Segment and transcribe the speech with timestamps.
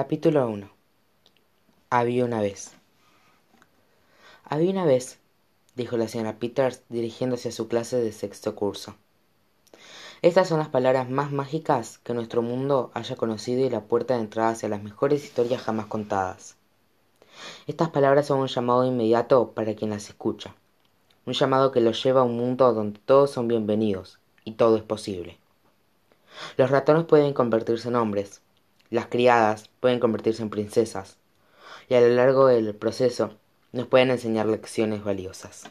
[0.00, 0.70] Capítulo 1
[1.90, 2.70] Había una vez.
[4.44, 5.18] Había una vez,
[5.74, 8.94] dijo la señora Peters dirigiéndose a su clase de sexto curso.
[10.22, 14.20] Estas son las palabras más mágicas que nuestro mundo haya conocido y la puerta de
[14.20, 16.54] entrada hacia las mejores historias jamás contadas.
[17.66, 20.54] Estas palabras son un llamado inmediato para quien las escucha,
[21.26, 24.84] un llamado que los lleva a un mundo donde todos son bienvenidos y todo es
[24.84, 25.38] posible.
[26.56, 28.42] Los ratones pueden convertirse en hombres,
[28.90, 31.16] las criadas pueden convertirse en princesas,
[31.88, 33.34] y a lo largo del proceso
[33.72, 35.64] nos pueden enseñar lecciones valiosas.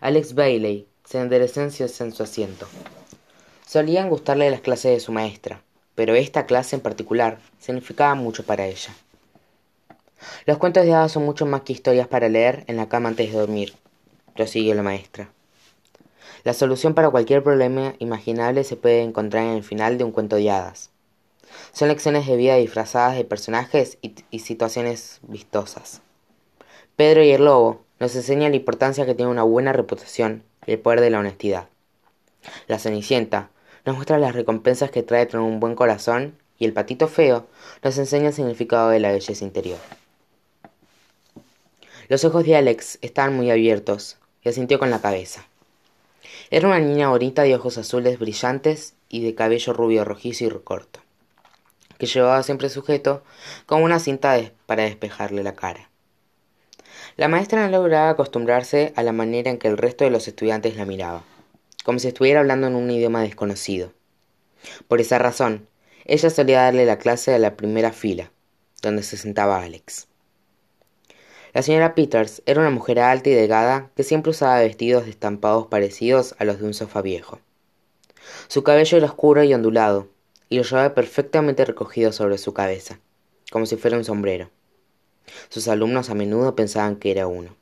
[0.00, 2.66] Alex Bailey se enderezó en su asiento.
[3.66, 5.62] Solían gustarle las clases de su maestra,
[5.94, 8.94] pero esta clase en particular significaba mucho para ella.
[10.46, 13.32] Los cuentos de hadas son mucho más que historias para leer en la cama antes
[13.32, 13.74] de dormir,
[14.34, 15.30] prosiguió la maestra.
[16.44, 20.36] La solución para cualquier problema imaginable se puede encontrar en el final de un cuento
[20.36, 20.91] de hadas.
[21.72, 26.02] Son lecciones de vida disfrazadas de personajes y, situaciones vistosas.
[26.96, 30.78] Pedro y el Lobo nos enseñan la importancia que tiene una buena reputación y el
[30.78, 31.68] poder de la honestidad.
[32.66, 33.50] La Cenicienta
[33.86, 37.46] nos muestra las recompensas que trae tener un buen corazón y el Patito Feo
[37.82, 39.78] nos enseña el significado de la belleza interior.
[42.08, 45.46] Los ojos de Alex estaban muy abiertos y asintió con la cabeza.
[46.50, 51.01] Era una niña bonita de ojos azules brillantes y de cabello rubio rojizo y corto
[52.02, 53.22] que llevaba siempre sujeto
[53.64, 54.36] con una cinta
[54.66, 55.88] para despejarle la cara.
[57.16, 60.76] La maestra no lograba acostumbrarse a la manera en que el resto de los estudiantes
[60.76, 61.22] la miraba,
[61.84, 63.92] como si estuviera hablando en un idioma desconocido.
[64.88, 65.68] Por esa razón,
[66.04, 68.32] ella solía darle la clase a la primera fila,
[68.82, 70.08] donde se sentaba Alex.
[71.52, 75.68] La señora Peters era una mujer alta y delgada que siempre usaba vestidos de estampados
[75.68, 77.38] parecidos a los de un sofá viejo.
[78.48, 80.08] Su cabello era oscuro y ondulado,
[80.52, 83.00] y lo llevaba perfectamente recogido sobre su cabeza,
[83.50, 84.50] como si fuera un sombrero.
[85.48, 87.56] Sus alumnos a menudo pensaban que era uno.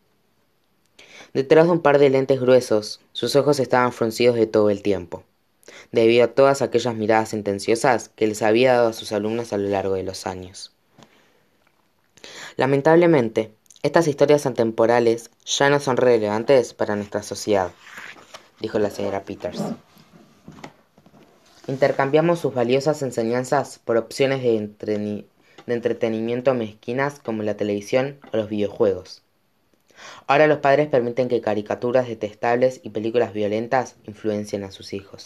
[1.33, 5.23] Detrás de un par de lentes gruesos, sus ojos estaban fruncidos de todo el tiempo,
[5.92, 9.68] debido a todas aquellas miradas sentenciosas que les había dado a sus alumnos a lo
[9.68, 10.72] largo de los años.
[12.57, 13.52] Lamentablemente,
[13.84, 17.70] estas historias atemporales ya no son relevantes para nuestra sociedad,
[18.58, 19.62] dijo la señora Peters.
[21.66, 25.26] Intercambiamos sus valiosas enseñanzas por opciones de,
[25.66, 29.22] entretenimiento mezquinas como la televisión o los videojuegos.
[30.26, 35.24] Ahora los padres permiten que caricaturas detestables y películas violentas influencien a sus hijos.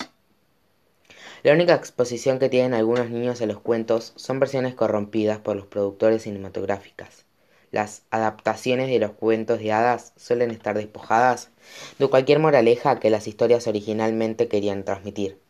[1.45, 5.67] La única exposición que tienen algunos niños a los cuentos son versiones corrompidas por los
[5.67, 7.27] productores cinematográficas.
[7.71, 11.51] Las adaptaciones de los cuentos de hadas suelen estar despojadas
[11.99, 15.44] de cualquier moraleja que las historias originalmente querían transmitir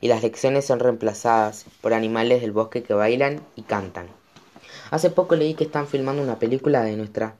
[0.00, 4.08] y las lecciones son reemplazadas por animales del bosque que bailan y cantan.
[4.90, 7.36] Hace poco leí que están filmando una película de nuestra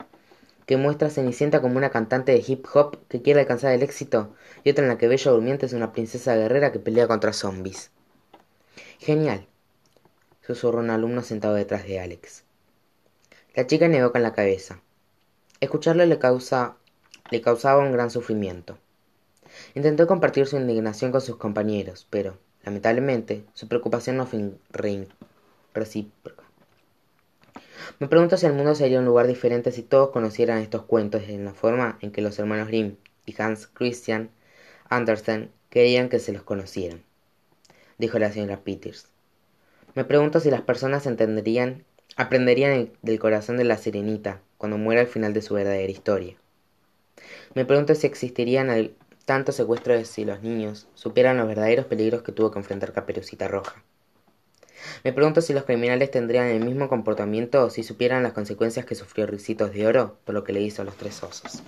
[0.67, 4.35] que muestra a Cenicienta como una cantante de hip hop que quiere alcanzar el éxito
[4.65, 7.91] y otra en la que Bella Durmiente es una princesa guerrera que pelea contra zombies.
[8.99, 9.47] Genial,
[10.41, 12.45] susurró un alumno sentado detrás de Alex.
[13.55, 14.81] La chica negó con la cabeza.
[15.61, 16.77] Escucharle le, causa,
[17.31, 18.79] le causaba un gran sufrimiento.
[19.75, 24.51] Intentó compartir su indignación con sus compañeros, pero Lamentablemente, su preocupación no fue
[25.75, 26.45] recíproca.
[27.99, 31.45] Me pregunto si el mundo sería un lugar diferente si todos conocieran estos cuentos en
[31.45, 32.97] la forma en que los hermanos Grimm
[33.27, 34.31] y Hans Christian
[34.89, 37.03] Andersen querían que se los conocieran,
[37.99, 39.09] dijo la señora Peters.
[39.95, 41.85] Me pregunto si las personas entenderían,
[42.17, 46.37] aprenderían del corazón de la sirenita cuando muera al final de su verdadera historia.
[47.55, 48.71] Me pregunto si existirían
[49.53, 53.83] secuestro de si los niños supieran los verdaderos peligros que tuvo que enfrentar Caperucita Roja.
[55.03, 59.27] Me pregunto si los criminales tendrían el mismo comportamiento si supieran las consecuencias que sufrió
[59.27, 61.63] Ricitos de Oro por lo que le hizo a los tres osos.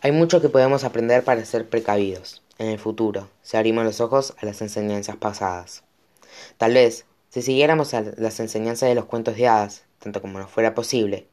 [0.00, 4.34] Hay mucho que podemos aprender para ser precavidos en el futuro si abrimos los ojos
[4.40, 5.84] a las enseñanzas pasadas.
[6.56, 10.74] Tal vez, si siguiéramos las enseñanzas de los cuentos de hadas, tanto como nos fuera
[10.74, 11.28] posible,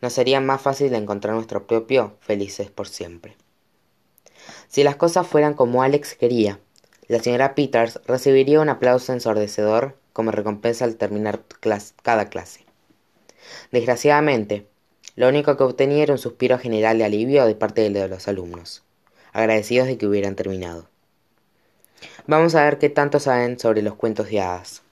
[0.00, 3.36] nos sería más fácil encontrar nuestro propio felices por siempre.
[4.68, 6.58] Si las cosas fueran como Alex quería,
[7.06, 11.40] la señora Peters recibiría un aplauso ensordecedor como recompensa al terminar
[12.02, 12.64] cada clase.
[13.72, 14.66] Desgraciadamente,
[15.16, 18.82] lo único que obtenía era un suspiro general de alivio de parte de los alumnos,
[19.32, 20.86] agradecidos de que hubieran terminado.
[22.26, 24.82] Vamos a ver qué tanto saben sobre los cuentos de hadas,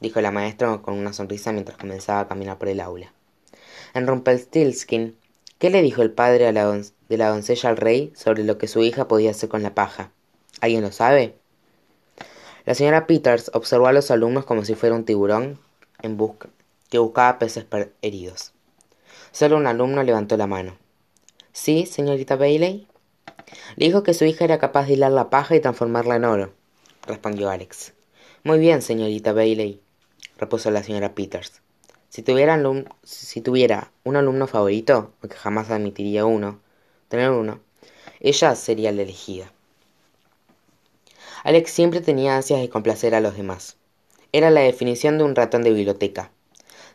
[0.00, 3.12] dijo la maestra con una sonrisa mientras comenzaba a caminar por el aula.
[3.92, 5.16] En Rumpelstiltskin
[5.58, 6.48] ¿Qué le dijo el padre
[7.08, 10.10] de la doncella al rey sobre lo que su hija podía hacer con la paja?
[10.60, 11.34] ¿Alguien lo sabe?
[12.64, 15.58] La señora Peters observó a los alumnos como si fuera un tiburón
[16.02, 16.48] en busca,
[16.90, 17.66] que buscaba peces
[18.02, 18.52] heridos.
[19.30, 20.76] Solo un alumno levantó la mano.
[21.52, 22.86] ¿Sí, señorita Bailey?
[23.76, 26.52] dijo que su hija era capaz de hilar la paja y transformarla en oro,
[27.06, 27.92] respondió Alex.
[28.44, 29.80] Muy bien, señorita Bailey,
[30.38, 31.62] repuso la señora Peters.
[32.08, 32.60] Si tuviera,
[33.02, 36.60] si tuviera un alumno favorito, aunque jamás admitiría uno,
[37.08, 37.60] tener uno,
[38.20, 39.52] ella sería la elegida.
[41.44, 43.76] Alex siempre tenía ansias de complacer a los demás.
[44.32, 46.30] Era la definición de un ratón de biblioteca.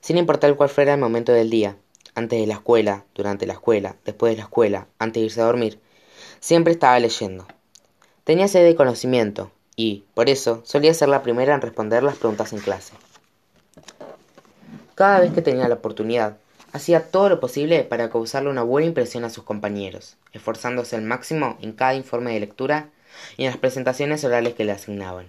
[0.02, 1.78] Sin importar cuál fuera el momento del día,
[2.16, 5.46] antes de la escuela, durante la escuela, después de la escuela, antes de irse a
[5.46, 5.80] dormir,
[6.40, 7.48] siempre estaba leyendo.
[8.24, 12.52] Tenía sed de conocimiento y, por eso, solía ser la primera en responder las preguntas
[12.52, 12.94] en clase.
[14.96, 16.38] Cada vez que tenía la oportunidad,
[16.74, 21.58] hacía todo lo posible para causarle una buena impresión a sus compañeros, esforzándose al máximo
[21.62, 22.90] en cada informe de lectura
[23.38, 25.28] y en las presentaciones orales que le asignaban.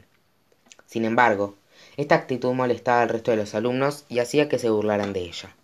[0.86, 1.56] Sin embargo,
[1.96, 5.54] esta actitud molestaba al resto de los alumnos y hacía que se burlaran de ella.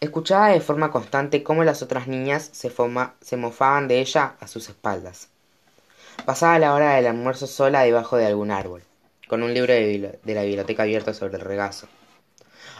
[0.00, 2.70] Escuchaba de forma constante cómo las otras niñas se,
[3.36, 5.28] mofaban de ella a sus espaldas.
[6.24, 8.82] Pasaba la hora del almuerzo sola debajo de algún árbol,
[9.26, 11.88] con un libro de, de la biblioteca abierto sobre el regazo.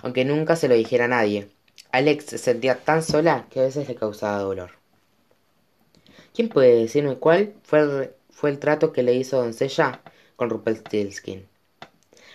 [0.02, 1.48] Aunque nunca se lo dijera a nadie,
[1.90, 4.70] Alex se sentía tan sola que a veces le causaba dolor.
[6.34, 10.00] ¿Quién puede decirme cuál fue el, fue el trato que le hizo Doncella
[10.36, 11.46] con Rumpelstiltskin?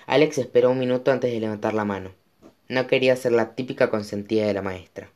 [0.07, 2.12] Alex esperó un minuto antes de levantar la mano.
[2.68, 5.10] No quería ser la típica consentida de la maestra.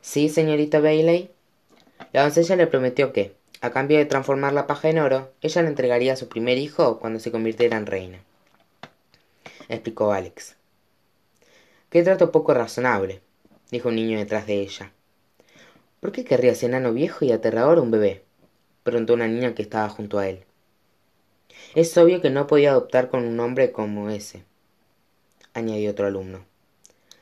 [0.00, 1.30] ¿Sí, señorita Bailey?
[2.12, 5.68] La doncella le prometió que, a cambio de transformar la paja en oro, ella le
[5.68, 8.20] entregaría a su primer hijo cuando se convirtiera en reina.
[9.68, 10.57] Explicó Alex.
[11.90, 13.22] Qué trato poco razonable,
[13.70, 14.92] dijo un niño detrás de ella.
[16.00, 18.24] ¿Por qué querría ese enano viejo y aterrador un bebé?
[18.82, 20.44] preguntó una niña que estaba junto a él.
[21.74, 24.44] Es obvio que no podía adoptar con un hombre como ese,
[25.54, 26.44] añadió otro alumno.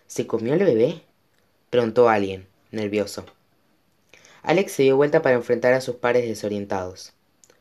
[0.09, 1.03] ¿Se comió el bebé?
[1.71, 3.25] preguntó alguien, nervioso.
[4.43, 7.13] Alex se dio vuelta para enfrentar a sus pares desorientados.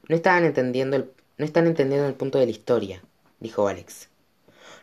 [0.07, 3.04] No entendiendo el, no están entendiendo el punto de la historia,
[3.40, 4.10] dijo Alex.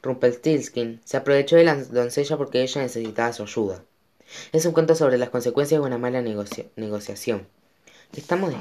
[0.03, 3.85] Rumpelstiltskin se aprovechó de la doncella porque ella necesitaba su ayuda.
[4.53, 7.47] Es un cuento sobre las consecuencias de una mala negociación.
[8.13, 8.53] estamos,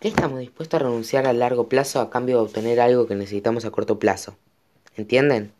[0.00, 3.64] ¿Qué estamos dispuestos a renunciar a largo plazo a cambio de obtener algo que necesitamos
[3.64, 4.36] a corto plazo?
[4.96, 5.52] ¿Entienden?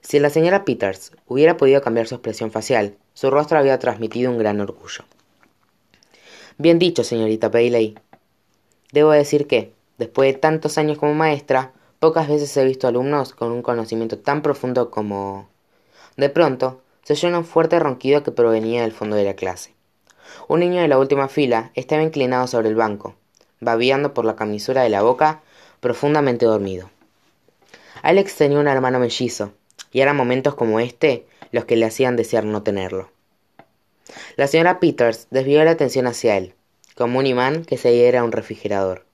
[0.00, 4.38] Si la señora Peters hubiera podido cambiar su expresión facial, su rostro había transmitido un
[4.38, 5.04] gran orgullo.
[6.58, 7.96] Bien dicho, señorita Bailey.
[8.92, 11.72] Debo decir que, después de tantos años como maestra,
[12.04, 15.48] pocas veces he visto alumnos con un conocimiento tan profundo como...
[16.18, 19.72] De pronto, se oyó un fuerte ronquido que provenía del fondo de la clase.
[20.46, 23.14] Un niño de la última fila estaba inclinado sobre el banco,
[23.58, 25.40] babeando por la camisura de la boca,
[25.80, 26.90] profundamente dormido.
[28.02, 29.54] Alex tenía un hermano mellizo,
[29.90, 33.08] y eran momentos como este los que le hacían desear no tenerlo.
[34.36, 36.54] La señora Peters desvió la atención hacia él,
[36.96, 39.06] como un imán que se diera a un refrigerador.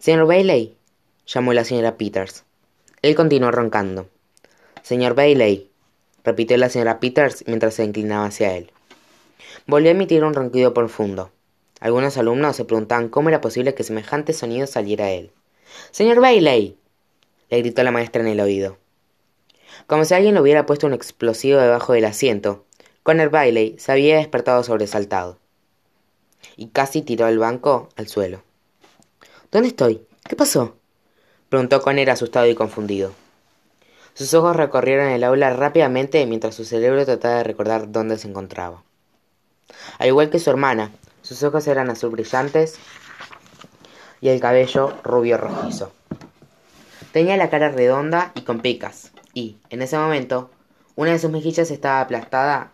[0.00, 0.76] Señor Bailey,
[1.32, 2.44] llamó la señora Peters.
[3.02, 4.08] Él continuó roncando.
[4.82, 5.70] Señor Bailey,
[6.24, 8.72] repitió la señora Peters mientras se inclinaba hacia él.
[9.66, 11.30] Volvió a emitir un ronquido profundo.
[11.78, 15.30] Algunos alumnos se preguntaban cómo era posible que semejante sonido saliera a él.
[15.92, 16.76] Señor Bailey.
[17.48, 18.78] le gritó la maestra en el oído.
[19.86, 22.64] Como si alguien le hubiera puesto un explosivo debajo del asiento,
[23.02, 25.38] Connor Bailey se había despertado sobresaltado.
[26.56, 28.42] Y casi tiró el banco al suelo.
[29.50, 30.06] ¿Dónde estoy?
[30.28, 30.79] ¿Qué pasó?
[31.50, 33.12] Preguntó Connor asustado y confundido.
[34.14, 38.82] Sus ojos recorrieron el aula rápidamente mientras su cerebro trataba de recordar dónde se encontraba.
[39.98, 40.92] Al igual que su hermana,
[41.22, 42.78] sus ojos eran azul brillantes
[44.20, 45.92] y el cabello rubio rojizo.
[47.12, 50.50] Tenía la cara redonda y con picas, y, en ese momento,
[50.94, 52.72] una de sus mejillas estaba aplastada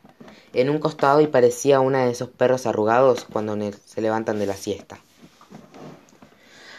[0.53, 4.55] en un costado y parecía una de esos perros arrugados cuando se levantan de la
[4.55, 4.99] siesta.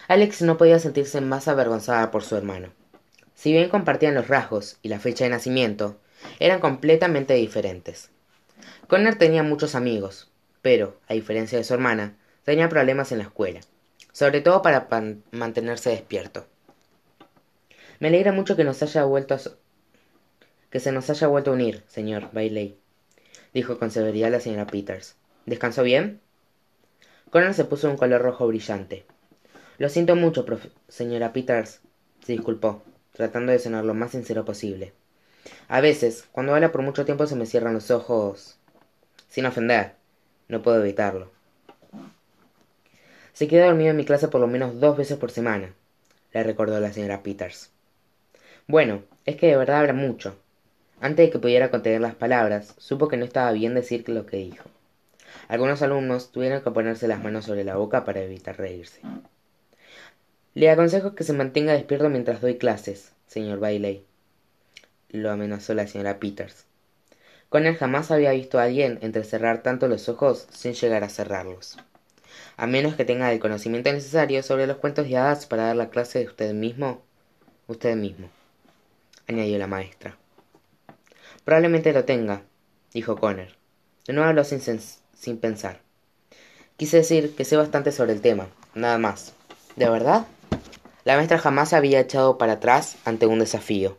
[0.07, 2.69] Alex no podía sentirse más avergonzada por su hermano.
[3.35, 5.97] Si bien compartían los rasgos y la fecha de nacimiento,
[6.39, 8.09] eran completamente diferentes.
[8.87, 13.59] Connor tenía muchos amigos, pero, a diferencia de su hermana, tenía problemas en la escuela,
[14.13, 14.87] sobre todo para
[15.31, 16.47] mantenerse despierto.
[17.99, 19.39] Me alegra mucho que nos haya vuelto a
[20.69, 22.77] que se nos haya vuelto a unir, señor Bailey,
[23.53, 25.15] dijo con severidad la señora Peters.
[25.45, 26.21] ¿Descansó bien?
[27.29, 29.05] Connor se puso un color rojo brillante.
[29.77, 30.46] Lo siento mucho,
[30.88, 31.81] señora Peters,
[32.25, 32.84] se disculpó
[33.17, 34.93] tratando de sonar lo más sincero posible.
[35.67, 38.57] A veces, cuando habla por mucho tiempo se me cierran los ojos.
[39.27, 39.93] Sin ofender,
[40.48, 41.31] no puedo evitarlo.
[43.34, 45.74] Se queda dormido en mi clase por lo menos dos veces por semana,
[46.31, 47.72] le recordó la señora Peters.
[48.67, 50.38] Bueno, es que de verdad habla mucho.
[51.01, 54.38] Antes de que pudiera contener las palabras, supo que no estaba bien decir lo que
[54.38, 54.69] dijo.
[55.48, 59.01] Algunos alumnos tuvieron que ponerse las manos sobre la boca para evitar reírse.
[60.57, 64.03] Le aconsejo que se mantenga despierto mientras doy clases, señor Bailey,
[65.09, 66.65] lo amenazó la señora Peters.
[67.49, 71.77] Con él jamás había visto a alguien entrecerrar tanto los ojos sin llegar a cerrarlos.
[72.55, 75.91] A menos que tenga el conocimiento necesario sobre los cuentos de hadas para dar la
[75.91, 77.03] clase de usted mismo,
[77.67, 78.31] usted mismo,
[79.27, 80.17] añadió la maestra.
[81.45, 82.41] Probablemente lo tenga,
[82.95, 83.49] dijo Connor.
[84.07, 85.81] De nuevo habló sin, sin pensar.
[86.77, 89.35] Quise decir que sé bastante sobre el tema, nada más.
[89.75, 90.25] ¿De verdad?
[91.07, 93.97] La maestra jamás se había echado para atrás ante un desafío,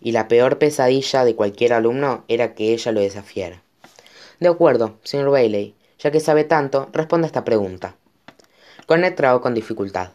[0.00, 3.62] y la peor pesadilla de cualquier alumno era que ella lo desafiara.
[4.40, 7.94] De acuerdo, señor Bailey, ya que sabe tanto, responda esta pregunta.
[8.86, 10.14] Cornet trabó con dificultad.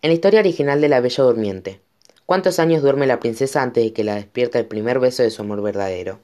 [0.00, 1.82] En la historia original de la Bella Durmiente,
[2.24, 5.42] ¿cuántos años duerme la princesa antes de que la despierte el primer beso de su
[5.42, 6.18] amor verdadero?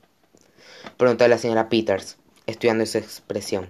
[0.96, 3.68] Preguntó la señora Peters, estudiando su expresión.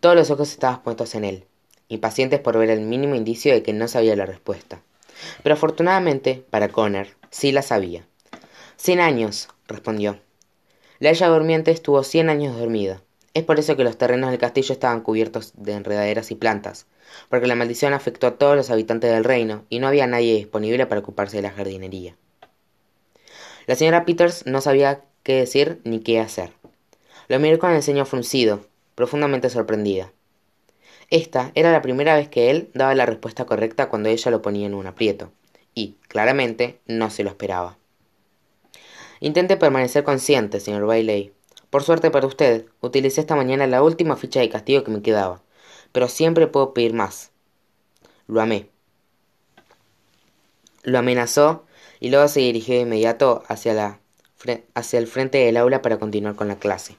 [0.00, 1.44] Todos los ojos estaban puestos en él,
[1.90, 4.80] impacientes por ver el mínimo indicio de que no sabía la respuesta.
[5.42, 8.06] Pero afortunadamente, para Connor, sí la sabía.
[8.76, 10.18] Cien años, respondió.
[11.00, 13.02] La Ella Durmiente estuvo cien años dormida.
[13.34, 16.86] Es por eso que los terrenos del castillo estaban cubiertos de enredaderas y plantas,
[17.28, 20.86] porque la maldición afectó a todos los habitantes del reino y no había nadie disponible
[20.86, 22.16] para ocuparse de la jardinería.
[23.66, 26.52] La señora Peters no sabía qué decir ni qué hacer.
[27.28, 30.12] Lo miró con el ceño fruncido, profundamente sorprendida.
[31.10, 34.66] Esta era la primera vez que él daba la respuesta correcta cuando ella lo ponía
[34.66, 35.32] en un aprieto,
[35.74, 37.76] y, claramente, no se lo esperaba.
[39.18, 41.32] Intente permanecer consciente, señor Bailey.
[41.68, 45.42] Por suerte para usted, utilicé esta mañana la última ficha de castigo que me quedaba,
[45.92, 47.32] pero siempre puedo pedir más.
[48.28, 48.68] Lo amé.
[50.84, 51.66] Lo amenazó
[51.98, 54.00] y luego se dirigió de inmediato hacia, la,
[54.74, 56.96] hacia el frente del aula para continuar con la clase.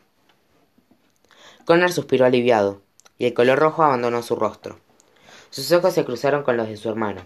[1.66, 2.82] Connor suspiró aliviado,
[3.22, 4.80] y el color rojo abandonó su rostro.
[5.52, 7.22] Sus ojos se cruzaron con los de su hermano.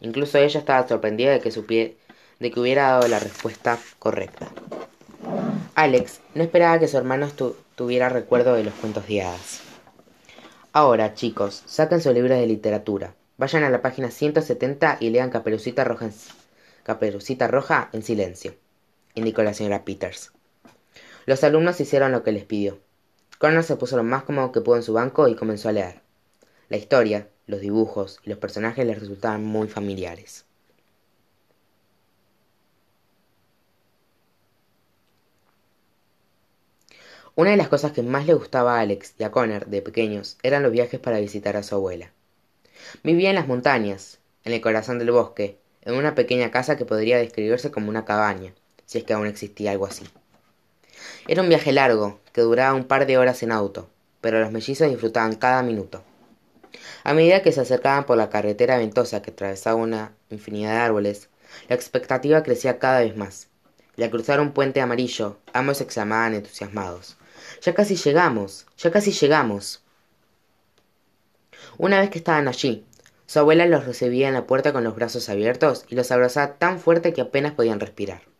[0.00, 1.96] Incluso ella estaba sorprendida de que,
[2.40, 4.48] de que hubiera dado la respuesta correcta.
[5.76, 7.28] Alex no esperaba que su hermano
[7.76, 9.60] tuviera recuerdo de los cuentos de.
[10.72, 13.14] Ahora, chicos, saquen su libro de literatura.
[13.36, 16.14] Vayan a la página 170 y lean Caperucita Roja en,
[16.82, 18.56] Caperucita Roja en silencio,
[19.14, 20.32] indicó la señora Peters.
[21.24, 22.80] Los alumnos hicieron lo que les pidió.
[23.38, 26.00] Connor se puso lo más cómodo que pudo en su banco y comenzó a leer.
[26.68, 30.46] La historia, los dibujos y los personajes le resultaban muy familiares.
[37.34, 40.38] Una de las cosas que más le gustaba a Alex y a Connor de pequeños
[40.42, 42.10] eran los viajes para visitar a su abuela.
[43.02, 47.18] Vivía en las montañas, en el corazón del bosque, en una pequeña casa que podría
[47.18, 48.54] describirse como una cabaña,
[48.86, 50.06] si es que aún existía algo así.
[51.28, 53.88] Era un viaje largo, que duraba un par de horas en auto,
[54.20, 56.04] pero los mellizos disfrutaban cada minuto.
[57.02, 61.30] A medida que se acercaban por la carretera ventosa que atravesaba una infinidad de árboles,
[61.70, 63.48] la expectativa crecía cada vez más.
[63.96, 67.16] Y al cruzar un puente amarillo, ambos exclamaban entusiasmados.
[67.62, 69.82] Ya casi llegamos, ya casi llegamos.
[71.78, 72.84] Una vez que estaban allí,
[73.24, 76.80] su abuela los recibía en la puerta con los brazos abiertos y los abrazaba tan
[76.80, 78.35] fuerte que apenas podían respirar.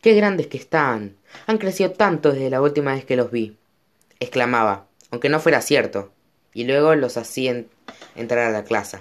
[0.00, 1.16] ¡Qué grandes que están!
[1.46, 3.56] Han crecido tanto desde la última vez que los vi.
[4.20, 6.12] exclamaba, aunque no fuera cierto,
[6.54, 7.64] y luego los hacía
[8.14, 9.00] entrar a la clase,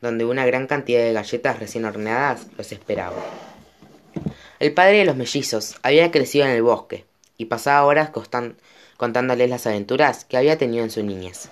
[0.00, 3.22] donde una gran cantidad de galletas recién horneadas los esperaba.
[4.58, 7.04] El padre de los mellizos había crecido en el bosque,
[7.36, 8.10] y pasaba horas
[8.96, 11.48] contándoles las aventuras que había tenido en su niñez.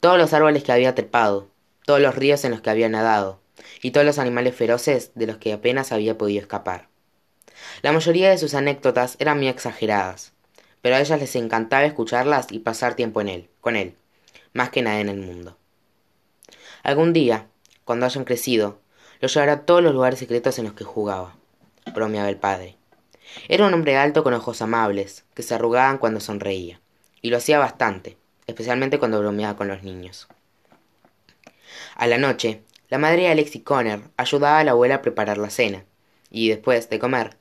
[0.00, 1.48] Todos los árboles que había trepado,
[1.86, 3.40] todos los ríos en los que había nadado,
[3.82, 6.88] y todos los animales feroces de los que apenas había podido escapar.
[7.82, 10.32] La mayoría de sus anécdotas eran muy exageradas,
[10.82, 13.94] pero a ellas les encantaba escucharlas y pasar tiempo en él, con él,
[14.52, 15.56] más que nada en el mundo.
[16.82, 17.46] Algún día,
[17.84, 18.80] cuando hayan crecido,
[19.20, 21.36] lo llevará a todos los lugares secretos en los que jugaba,
[21.94, 22.76] bromeaba el padre.
[23.48, 26.80] Era un hombre alto con ojos amables, que se arrugaban cuando sonreía,
[27.22, 30.28] y lo hacía bastante, especialmente cuando bromeaba con los niños.
[31.96, 35.38] A la noche, la madre de Alex y Connor ayudaba a la abuela a preparar
[35.38, 35.84] la cena,
[36.30, 37.36] y después de comer,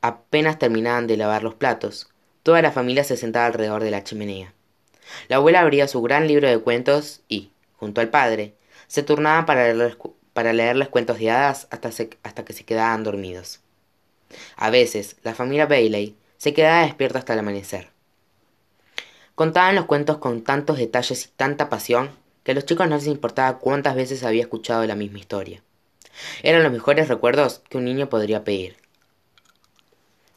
[0.00, 2.08] apenas terminaban de lavar los platos,
[2.42, 4.52] toda la familia se sentaba alrededor de la chimenea.
[5.28, 8.54] La abuela abría su gran libro de cuentos y, junto al padre,
[8.86, 9.96] se turnaban para leerles,
[10.32, 11.90] para leerles cuentos de hadas hasta,
[12.22, 13.60] hasta que se quedaban dormidos.
[14.56, 17.88] A veces, la familia Bailey se quedaba despierta hasta el amanecer.
[19.34, 22.10] Contaban los cuentos con tantos detalles y tanta pasión
[22.42, 25.62] que a los chicos no les importaba cuántas veces había escuchado la misma historia.
[26.42, 28.76] Eran los mejores recuerdos que un niño podría pedir.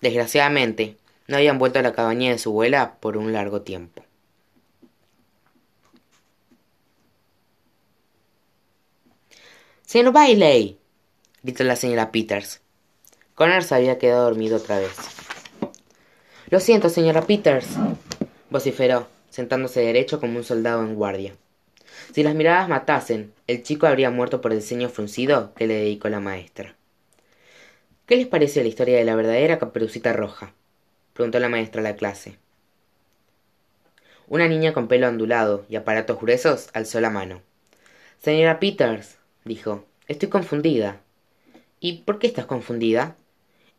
[0.03, 4.03] Desgraciadamente, no habían vuelto a la cabaña de su abuela por un largo tiempo.
[9.85, 10.77] Señor Bailey,
[11.41, 12.59] gritó la señora Peters.
[13.33, 14.91] Connor se había quedado dormido otra vez.
[16.49, 17.67] Lo siento, señora Peters,
[18.49, 21.33] vociferó, sentándose derecho como un soldado en guardia.
[22.13, 26.09] Si las miradas matasen, el chico habría muerto por el ceño fruncido que le dedicó
[26.09, 26.75] la maestra.
[28.13, 30.53] ¿Qué les parece la historia de la verdadera caperucita roja?
[31.15, 32.37] preguntó la maestra a la clase.
[34.27, 37.41] Una niña con pelo ondulado y aparatos gruesos alzó la mano.
[38.21, 41.01] Señora Peters, dijo, estoy confundida.
[41.79, 43.15] ¿Y por qué estás confundida?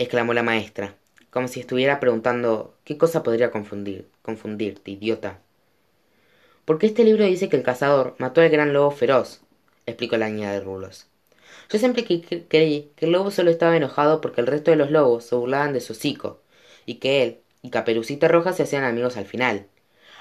[0.00, 0.96] exclamó la maestra,
[1.30, 5.38] como si estuviera preguntando qué cosa podría confundir, confundirte, idiota.
[6.64, 9.42] Porque este libro dice que el cazador mató al gran lobo feroz,
[9.86, 11.06] explicó la niña de rulos.
[11.70, 15.24] Yo siempre creí que el lobo solo estaba enojado porque el resto de los lobos
[15.24, 16.40] se burlaban de su hocico,
[16.86, 19.66] y que él y Caperucita Roja se hacían amigos al final.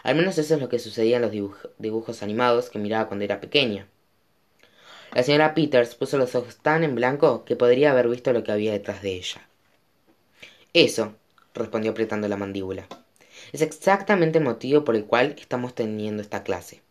[0.04, 1.32] Al menos eso es lo que sucedía en los
[1.78, 3.88] dibujos animados que miraba cuando era pequeña.
[5.14, 8.52] La señora Peters puso los ojos tan en blanco que podría haber visto lo que
[8.52, 9.48] había detrás de ella.
[10.74, 11.16] Eso,
[11.54, 12.88] respondió apretando la mandíbula,
[13.52, 16.82] es exactamente el motivo por el cual estamos teniendo esta clase.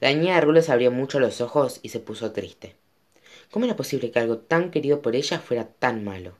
[0.00, 2.76] La niña de abrió mucho los ojos y se puso triste.
[3.50, 6.34] ¿Cómo era posible que algo tan querido por ella fuera tan malo?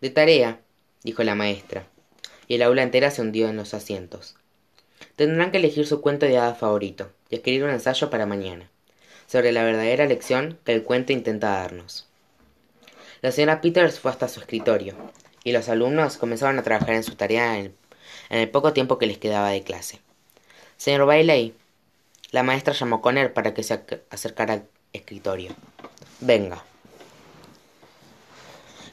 [0.00, 0.60] De tarea,
[1.02, 1.88] dijo la maestra,
[2.46, 4.36] y el aula entera se hundió en los asientos.
[5.16, 8.70] Tendrán que elegir su cuento de hadas favorito y escribir un ensayo para mañana,
[9.26, 12.06] sobre la verdadera lección que el cuento intenta darnos.
[13.20, 14.94] La señora Peters fue hasta su escritorio,
[15.42, 17.74] y los alumnos comenzaron a trabajar en su tarea en,
[18.30, 20.00] el poco tiempo que les quedaba de clase.
[20.76, 21.54] Señor Bailey,
[22.30, 23.80] la maestra llamó a Conner para que se
[24.10, 25.54] acercara al escritorio.
[26.20, 26.62] Venga.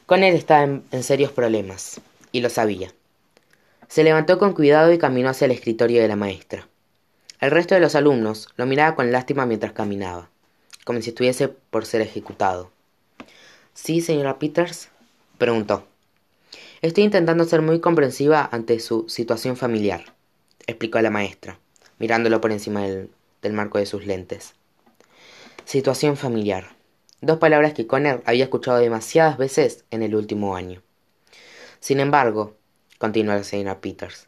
[0.05, 2.93] Conner estaba en, serios problemas, y lo sabía.
[3.87, 6.67] Se levantó con cuidado y caminó hacia el escritorio de la maestra.
[7.39, 10.29] El resto de los alumnos lo miraba con lástima mientras caminaba,
[10.83, 12.71] como si estuviese por ser ejecutado.
[13.73, 14.89] ¿Sí, señora Peters?
[15.37, 15.87] preguntó.
[16.81, 20.13] Estoy intentando ser muy comprensiva ante su situación familiar,
[20.67, 21.59] explicó la maestra,
[21.99, 24.55] mirándolo por encima del marco de sus lentes.
[25.63, 26.80] Situación familiar
[27.21, 30.81] dos palabras que Conner había escuchado demasiadas veces en el último año.
[31.79, 32.57] Sin embargo,
[32.97, 34.27] continuó la señora Peters,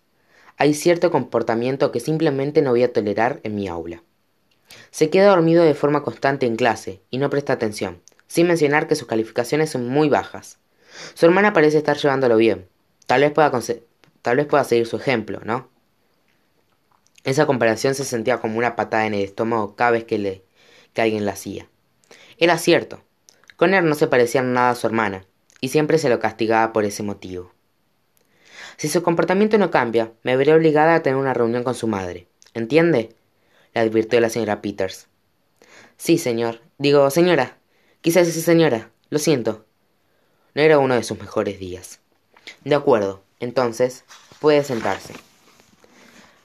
[0.57, 4.03] hay cierto comportamiento que simplemente no voy a tolerar en mi aula.
[4.91, 8.95] Se queda dormido de forma constante en clase y no presta atención, sin mencionar que
[8.95, 10.59] sus calificaciones son muy bajas.
[11.15, 12.67] Su hermana parece estar llevándolo bien.
[13.07, 13.51] Tal vez pueda,
[14.21, 15.69] tal vez pueda seguir su ejemplo, ¿no?
[17.23, 20.43] Esa comparación se sentía como una patada en el estómago cada vez que, le,
[20.93, 21.67] que alguien la hacía.
[22.37, 23.03] Era cierto.
[23.55, 25.25] Conner no se parecía nada a su hermana,
[25.61, 27.51] y siempre se lo castigaba por ese motivo.
[28.77, 32.27] Si su comportamiento no cambia, me veré obligada a tener una reunión con su madre.
[32.53, 33.15] ¿Entiende?
[33.73, 35.07] le advirtió la señora Peters.
[35.97, 36.61] Sí, señor.
[36.77, 37.57] Digo, señora.
[38.01, 38.91] Quizás sí, señora.
[39.09, 39.65] Lo siento.
[40.53, 41.99] No era uno de sus mejores días.
[42.63, 43.23] De acuerdo.
[43.39, 44.05] Entonces,
[44.39, 45.13] puede sentarse.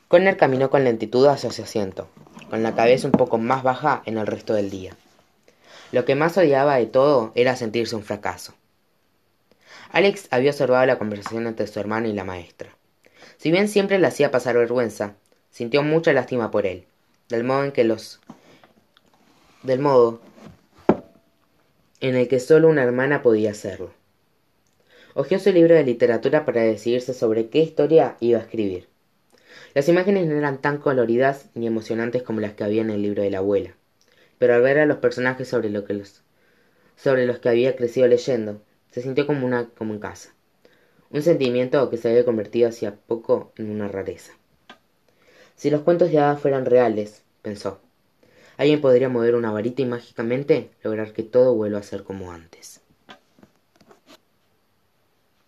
[0.09, 2.09] Conner caminó con lentitud hacia su asiento,
[2.48, 4.96] con la cabeza un poco más baja en el resto del día.
[5.90, 8.55] Lo que más odiaba de todo era sentirse un fracaso.
[9.90, 12.77] Alex había observado la conversación entre su hermano y la maestra.
[13.38, 15.14] Si bien siempre le hacía pasar vergüenza,
[15.51, 16.85] sintió mucha lástima por él,
[17.31, 18.20] del modo en que los
[19.62, 20.20] del modo
[22.01, 23.90] en el que solo una hermana podía hacerlo.
[25.14, 28.88] Hojeó su libro de literatura para decidirse sobre qué historia iba a escribir.
[29.74, 33.22] Las imágenes no eran tan coloridas ni emocionantes como las que había en el libro
[33.22, 33.78] de la abuela
[34.38, 39.46] pero al ver a los personajes sobre, los que había crecido leyendo, se sintió como,
[39.46, 40.35] una, como en casa.
[41.11, 44.33] Un sentimiento que se había convertido hacía poco en una rareza.
[45.57, 47.81] Si los cuentos de hadas fueran reales, pensó,
[48.57, 52.81] alguien podría mover una varita y mágicamente lograr que todo vuelva a ser como antes.